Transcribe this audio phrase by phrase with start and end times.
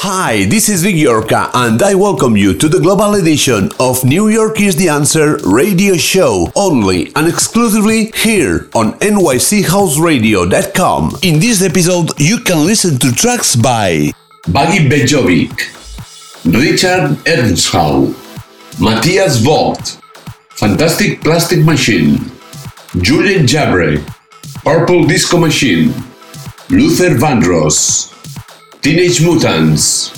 [0.00, 4.28] Hi, this is Vic Iorca, and I welcome you to the global edition of New
[4.28, 11.18] York is the Answer radio show, only and exclusively here on nychouseradio.com.
[11.22, 14.12] In this episode, you can listen to tracks by
[14.46, 15.66] Bagi Bejovic,
[16.44, 18.14] Richard Ernsthaus,
[18.80, 19.98] Matthias Vogt,
[20.50, 22.20] Fantastic Plastic Machine,
[23.02, 24.00] Julian Jabre,
[24.62, 25.92] Purple Disco Machine,
[26.70, 28.12] Luther Vandross,
[28.80, 30.12] Teenage Mutants,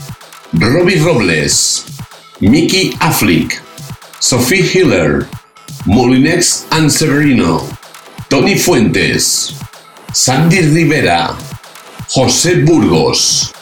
[0.53, 1.87] Robbie Robles,
[2.41, 3.55] Mickey Affleck,
[4.21, 5.23] Sophie Hiller,
[5.87, 7.67] Molinex and Severino,
[8.29, 9.59] Tony Fuentes,
[10.13, 11.35] Sandy Rivera,
[12.13, 13.53] José Burgos,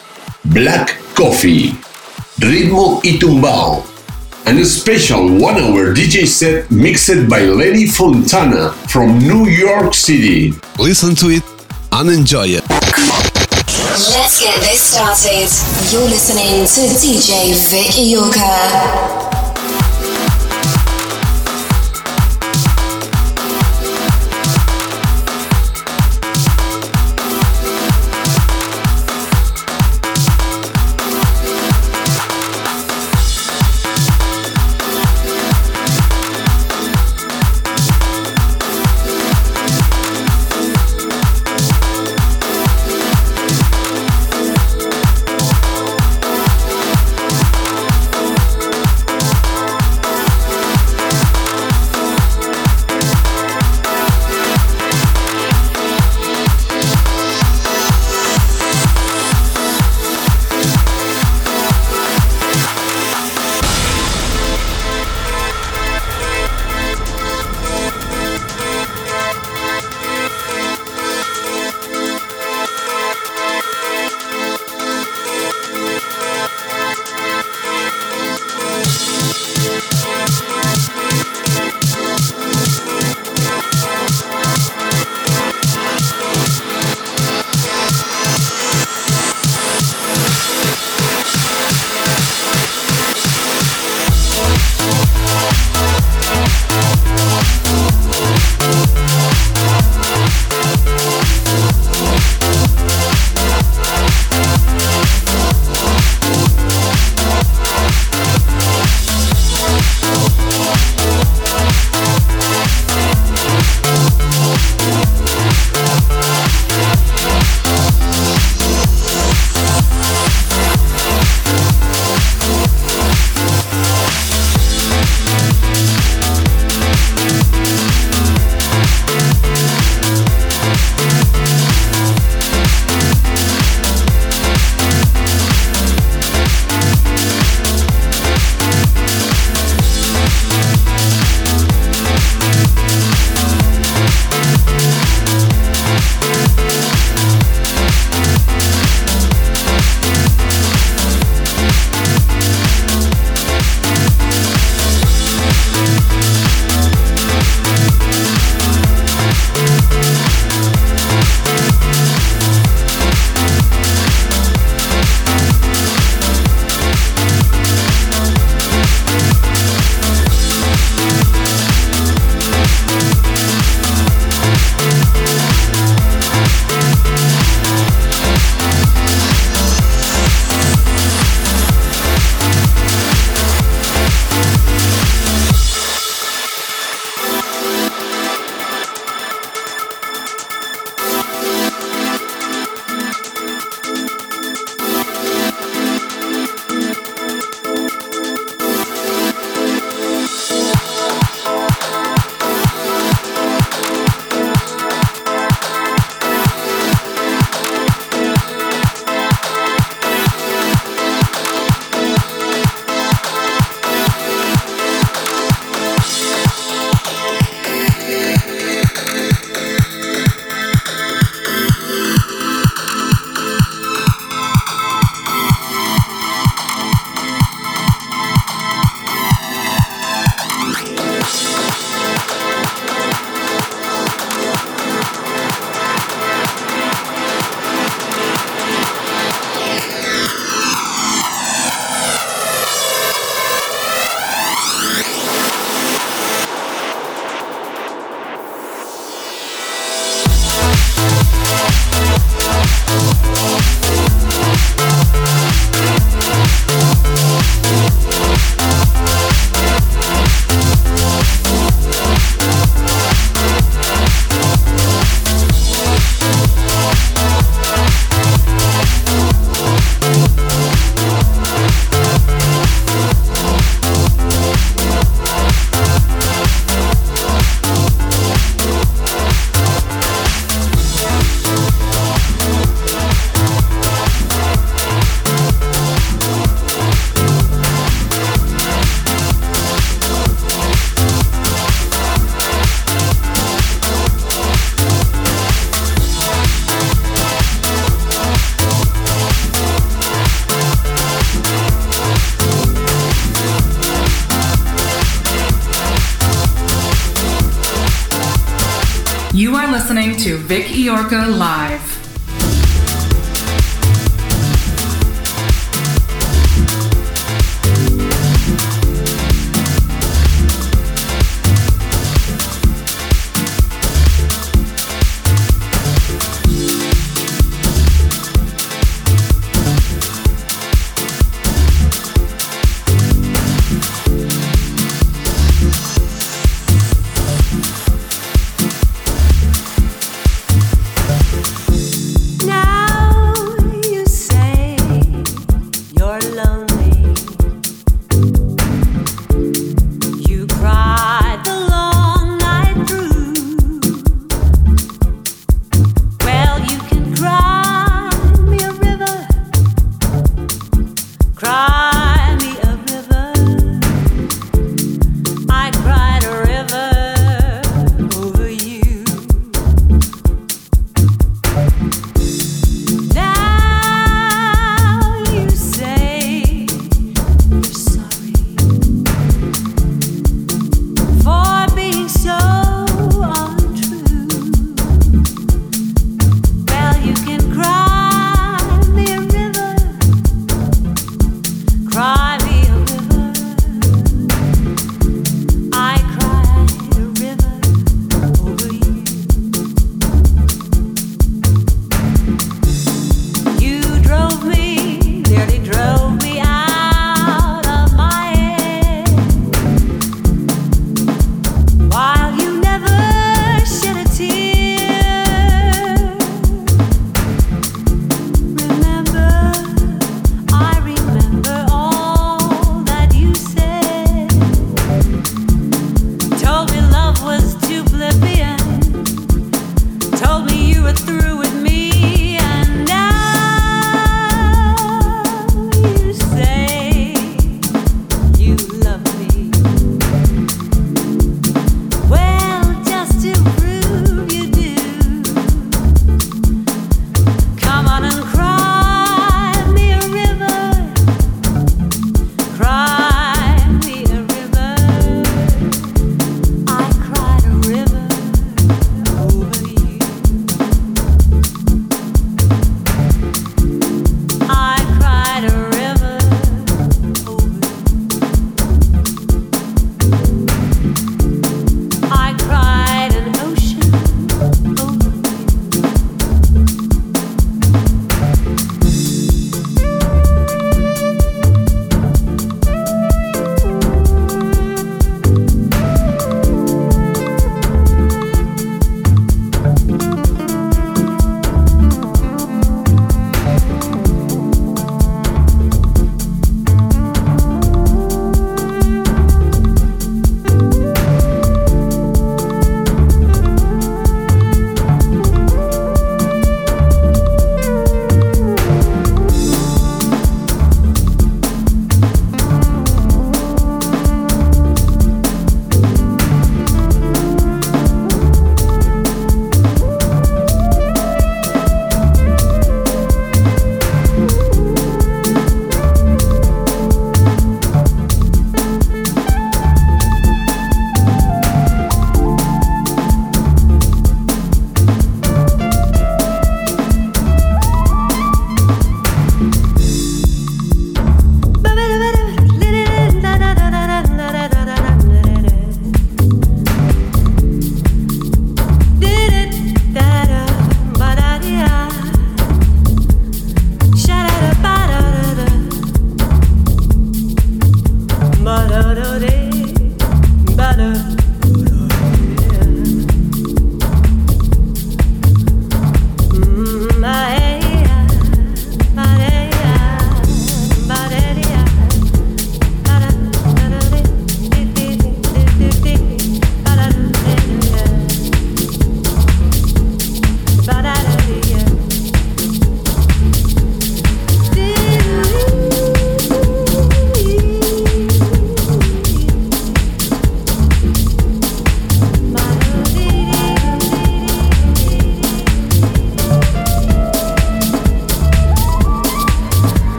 [0.46, 1.70] Black Coffee,
[2.41, 3.84] Ritmo y Tumbao,
[4.46, 10.54] and a special one hour DJ set mixed by Lenny Fontana from New York City.
[10.78, 11.44] Listen to it
[11.92, 12.78] and enjoy it.
[13.98, 15.50] Let's get this started.
[15.92, 19.38] You're listening to DJ Vic Iorca.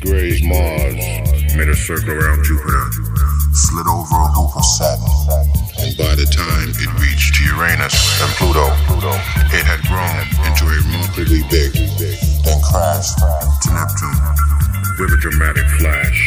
[0.00, 0.94] grazed Mars.
[1.56, 2.84] Made a circle around Jupiter,
[3.52, 5.10] slid over a hoop of Saturn,
[5.82, 8.66] and by the time it reached Uranus and Pluto,
[9.50, 11.72] it had grown into a remarkably big,
[12.44, 14.22] then crashed to Neptune.
[14.98, 16.20] With a dramatic flash,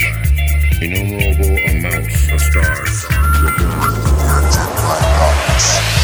[0.82, 3.06] innumerable amounts of stars
[3.44, 6.01] were born in a jet black darkness.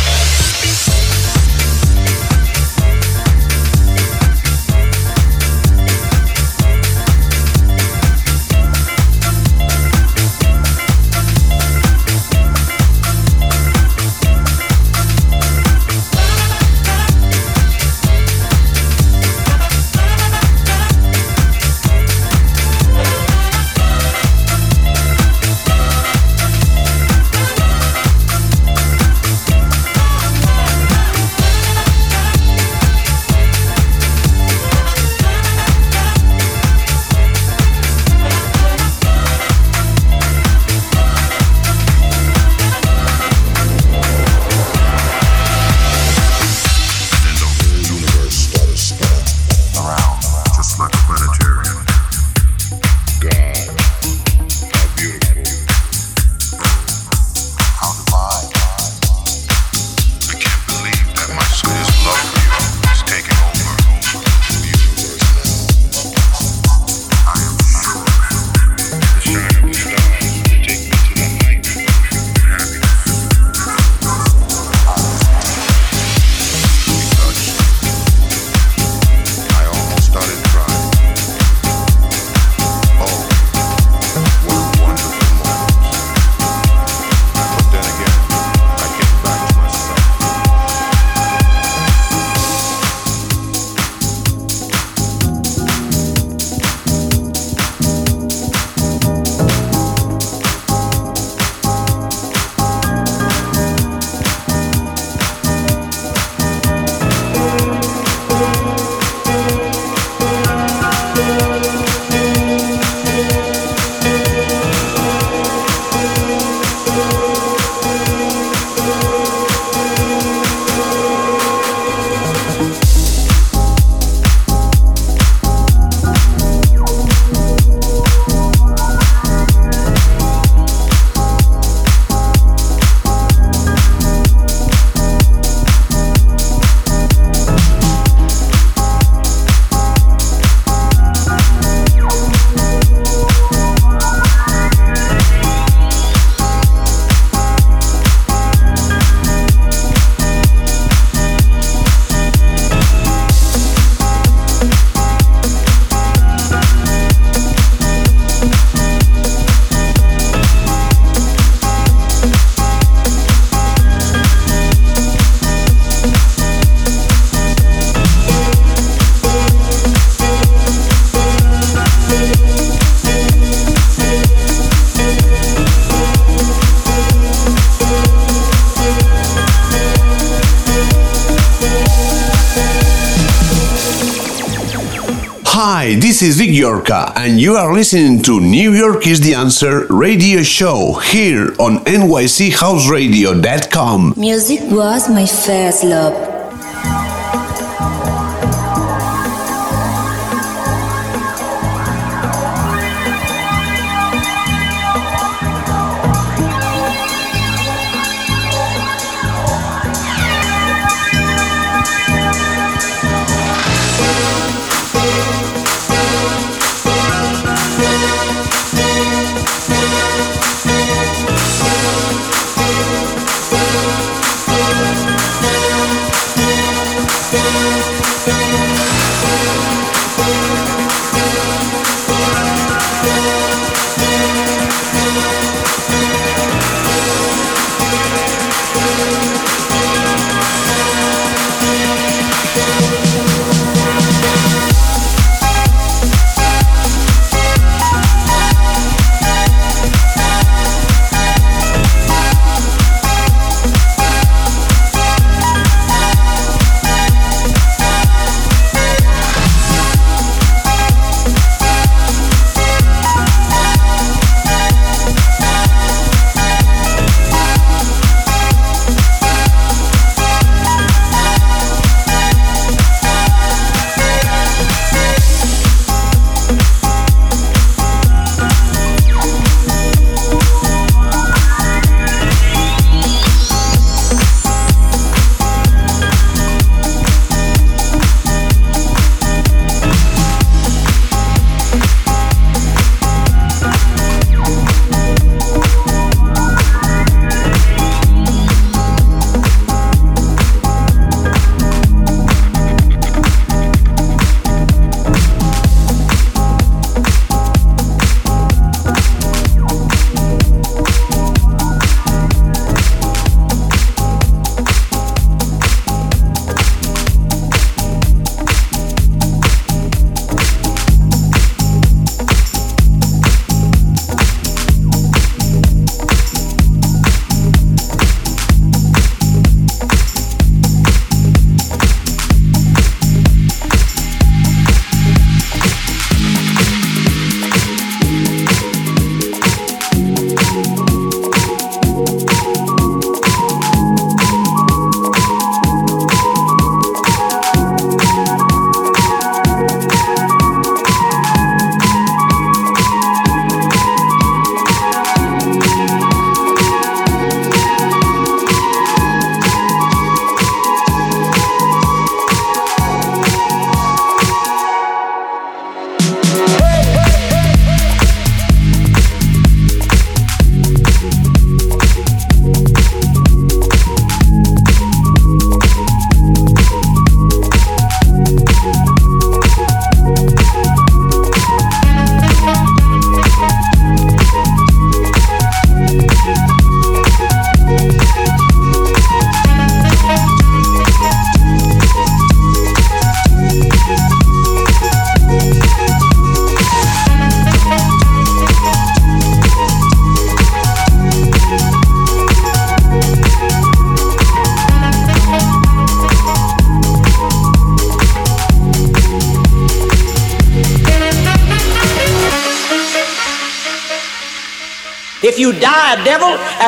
[186.57, 191.77] Iorca, and you are listening to New York is the Answer radio show here on
[191.85, 194.13] NYCHouseradio.com.
[194.17, 196.26] Music was my first love.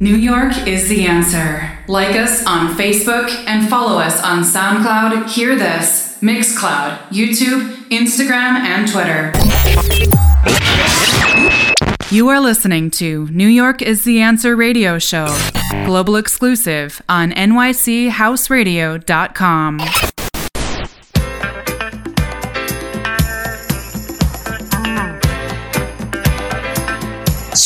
[0.00, 1.78] New York is the answer.
[1.88, 8.88] Like us on Facebook and follow us on SoundCloud, Hear This, Mixcloud, YouTube, Instagram, and
[8.88, 9.32] Twitter.
[12.14, 15.26] You are listening to New York is the Answer radio show,
[15.86, 20.11] global exclusive on nychouseradio.com.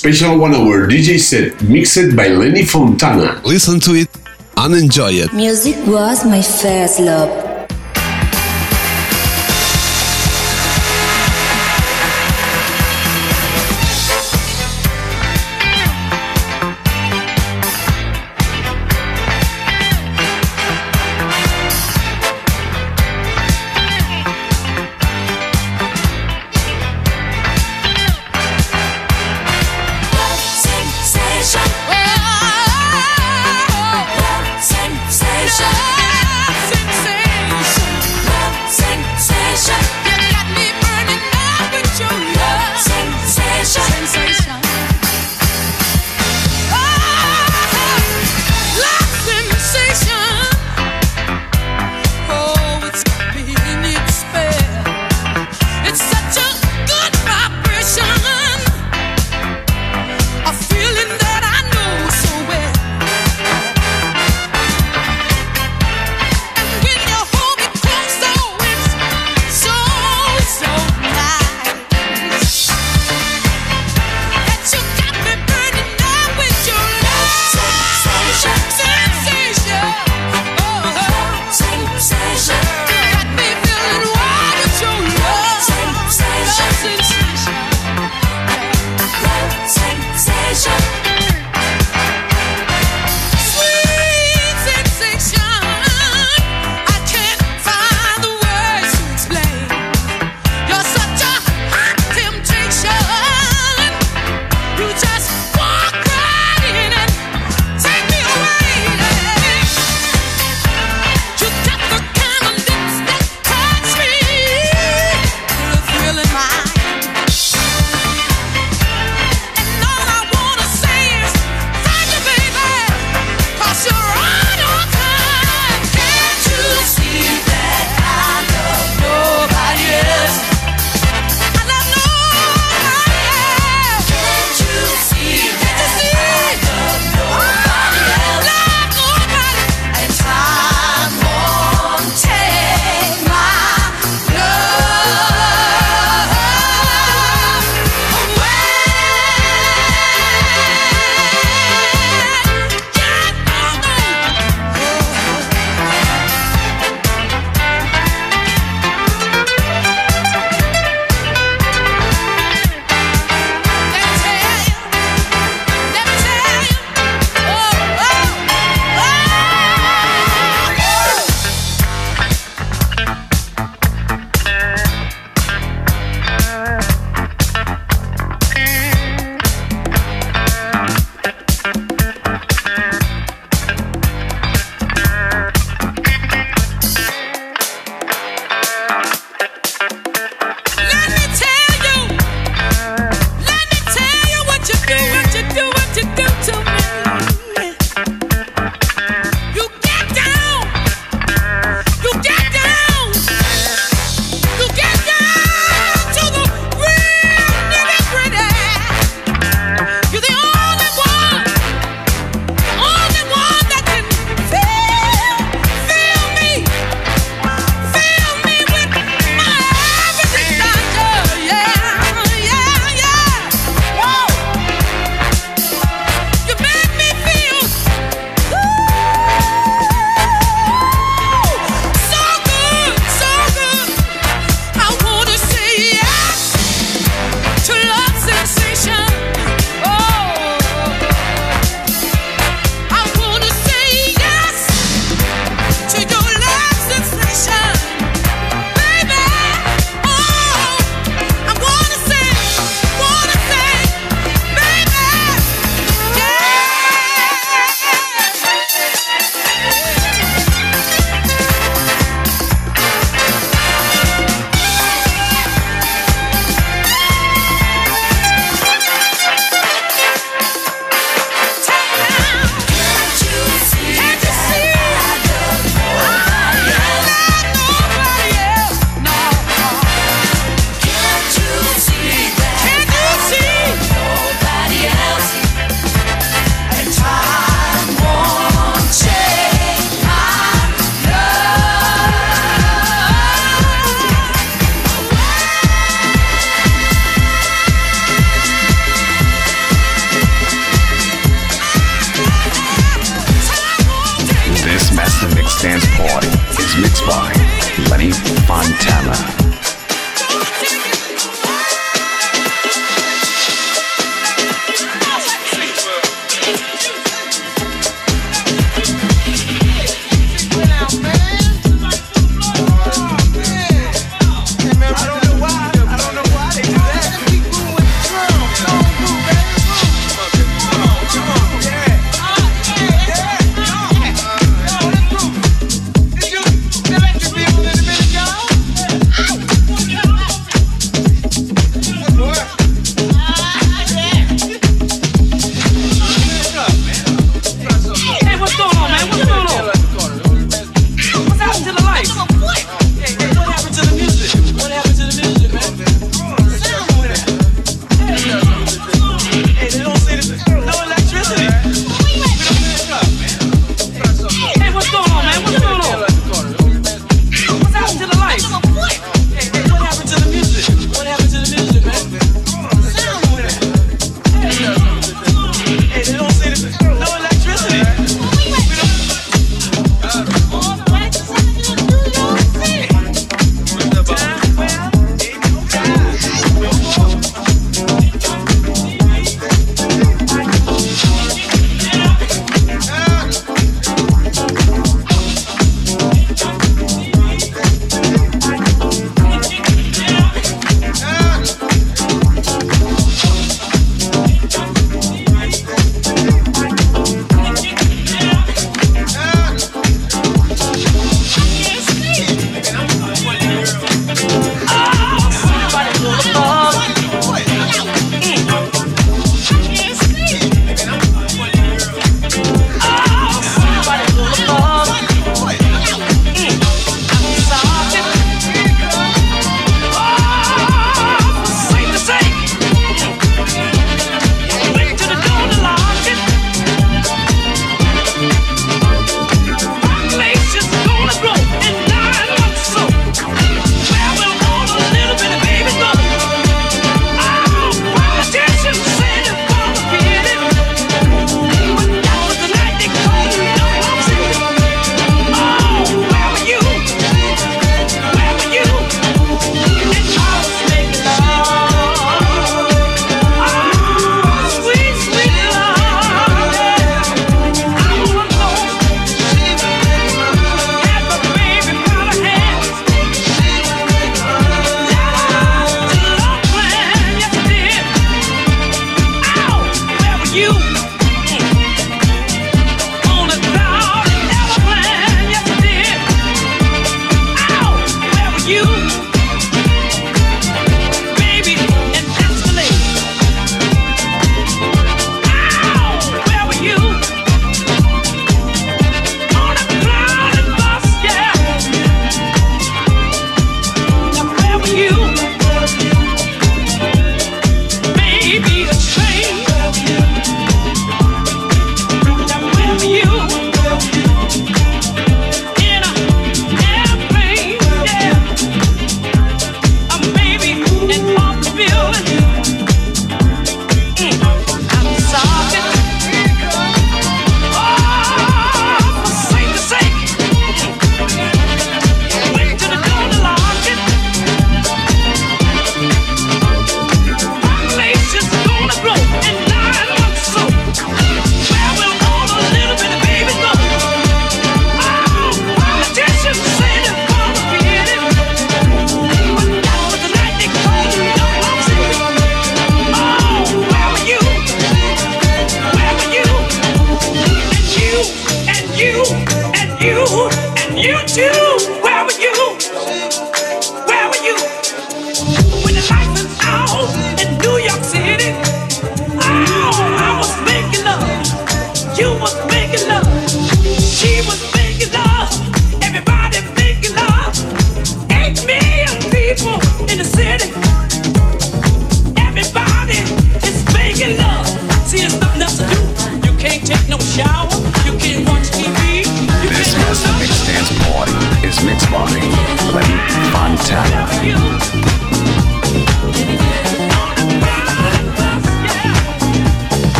[0.00, 3.38] Special one hour DJ set mixed by Lenny Fontana.
[3.44, 4.08] Listen to it
[4.56, 5.30] and enjoy it.
[5.34, 7.28] Music was my first love.
[7.28, 7.40] Sensation.
[7.40, 7.49] Love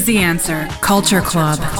[0.00, 0.66] is the answer.
[0.80, 1.58] Culture Club.
[1.58, 1.79] Culture Club.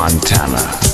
[0.00, 0.89] Montana.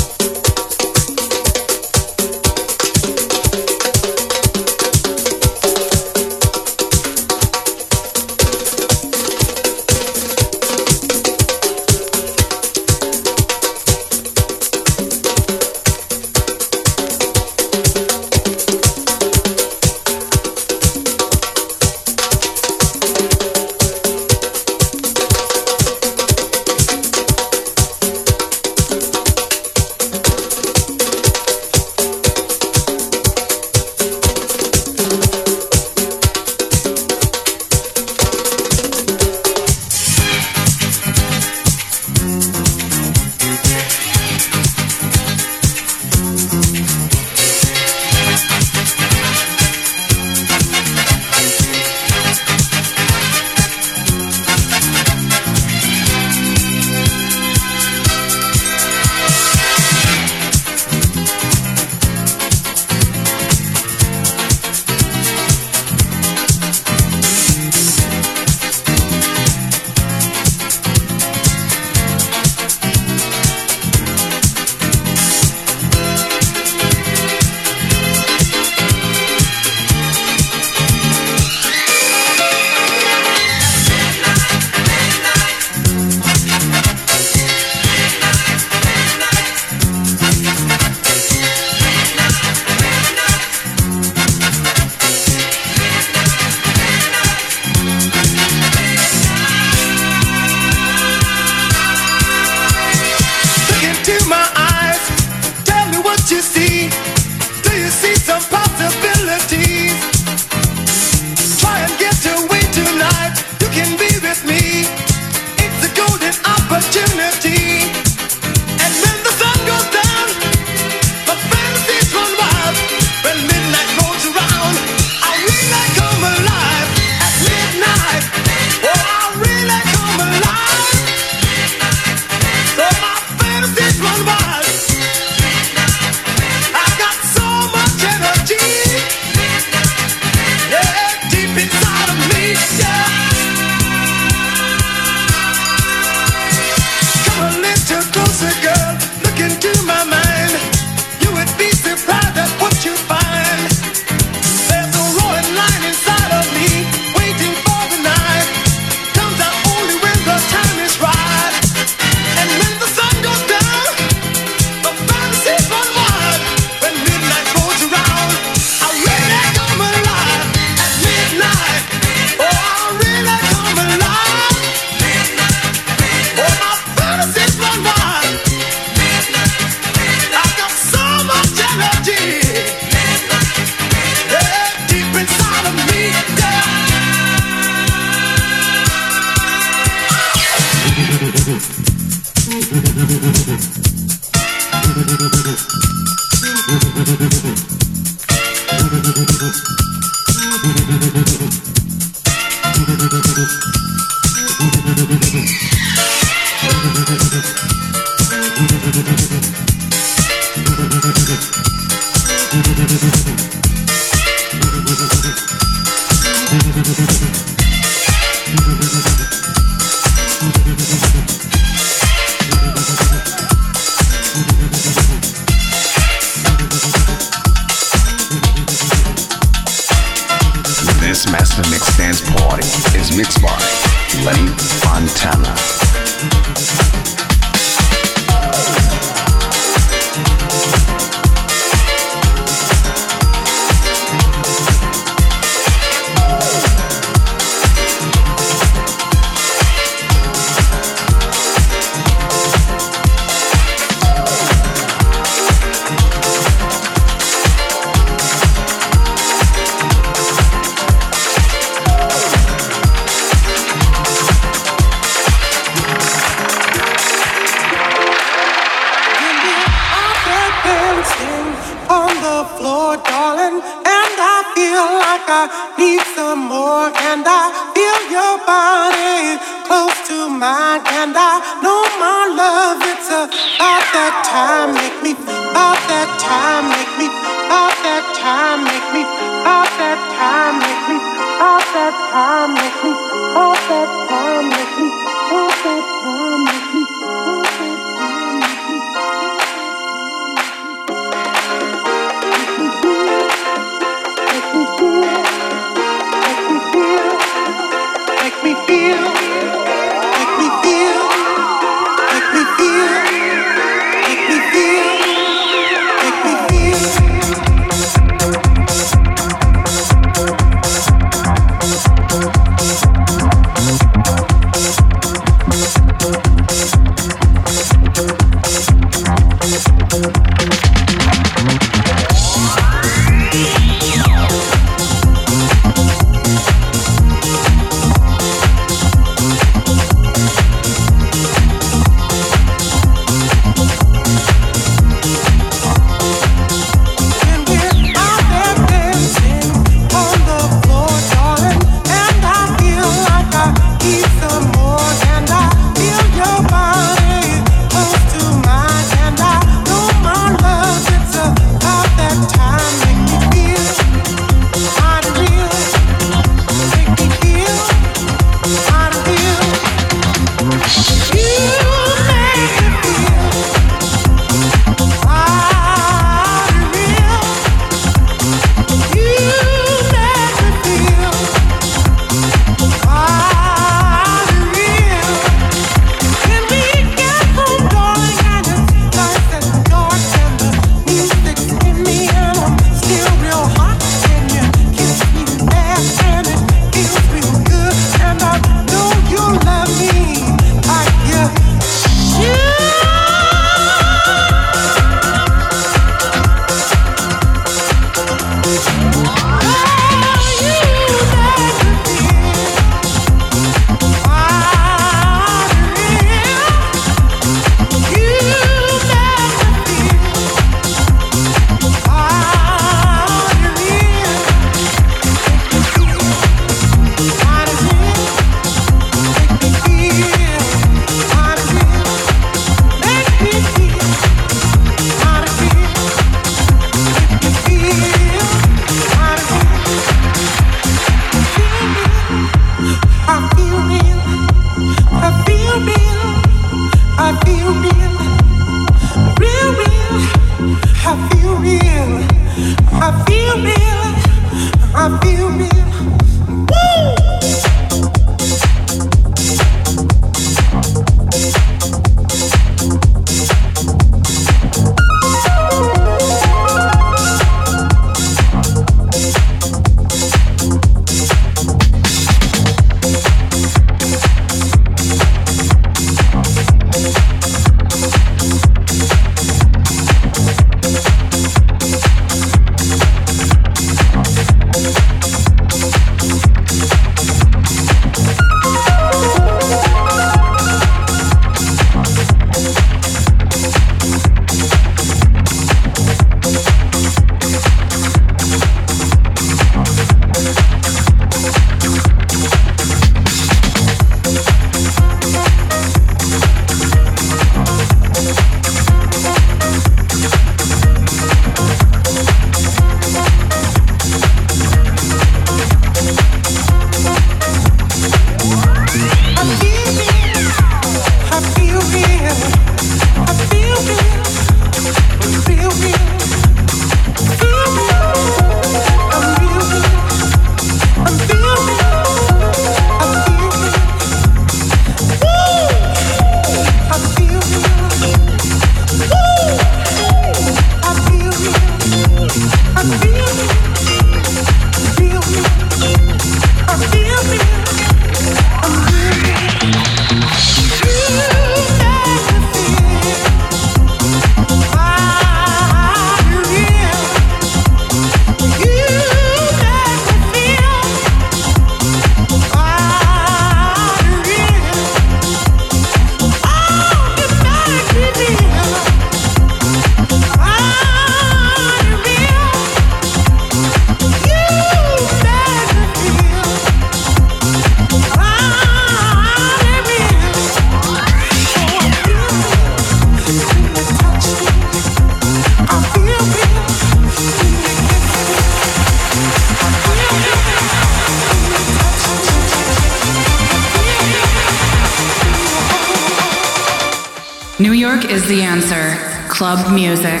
[598.16, 598.76] the answer.
[599.08, 600.00] Club music.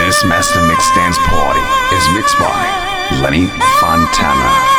[0.00, 1.60] This Master Mix Dance Party
[1.94, 3.46] is mixed by Lenny
[3.80, 4.78] Fontana.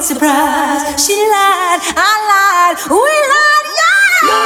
[0.00, 4.28] Surprise, she lied, I lied, we lied, yeah!
[4.28, 4.38] No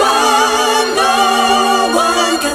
[0.00, 0.49] one